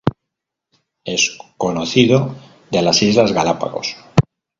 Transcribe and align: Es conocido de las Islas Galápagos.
Es 1.05 1.37
conocido 1.57 2.33
de 2.71 2.81
las 2.81 3.03
Islas 3.03 3.33
Galápagos. 3.33 3.97